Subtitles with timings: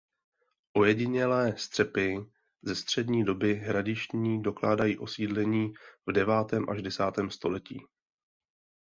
[0.77, 2.17] Ojedinělé střepy
[2.61, 5.73] ze střední doby hradištní dokládají osídlení
[6.05, 7.81] v devátém až desátém století.